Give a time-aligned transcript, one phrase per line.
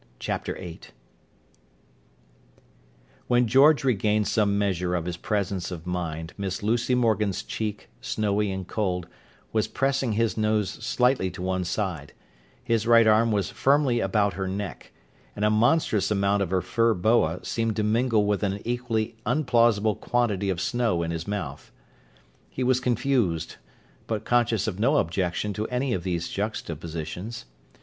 [0.17, 0.79] Chapter VIII
[3.27, 8.51] When George regained some measure of his presence of mind, Miss Lucy Morgan's cheek, snowy
[8.51, 9.07] and cold,
[9.53, 12.13] was pressing his nose slightly to one side;
[12.63, 14.91] his right arm was firmly about her neck;
[15.35, 19.93] and a monstrous amount of her fur boa seemed to mingle with an equally unplausible
[19.93, 21.71] quantity of snow in his mouth.
[22.49, 23.57] He was confused,
[24.07, 27.45] but conscious of no objection to any of these juxtapositions.